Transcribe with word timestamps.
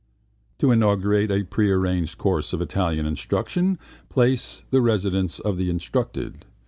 To 0.57 0.71
inaugurate 0.71 1.29
a 1.29 1.43
prearranged 1.43 2.17
course 2.17 2.53
of 2.53 2.59
Italian 2.63 3.05
instruction, 3.05 3.77
place 4.09 4.63
the 4.71 4.81
residence 4.81 5.37
of 5.39 5.57
the 5.57 5.69
instructed. 5.69 6.43